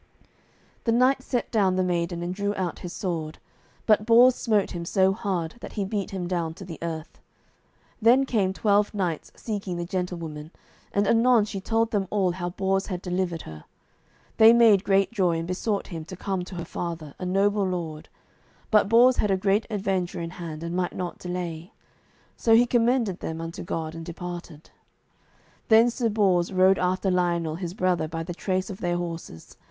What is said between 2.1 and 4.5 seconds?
and drew out his sword, but Bors